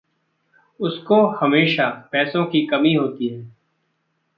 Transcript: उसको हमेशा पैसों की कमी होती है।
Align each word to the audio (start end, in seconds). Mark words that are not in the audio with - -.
उसको 0.79 1.25
हमेशा 1.27 2.09
पैसों 2.11 2.45
की 2.45 2.65
कमी 2.65 2.93
होती 2.93 3.27
है। 3.27 3.55